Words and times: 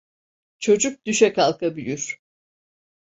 Çocuk 0.59 1.05
düşe 1.05 1.33
kalka 1.33 1.75
büyür. 1.75 2.21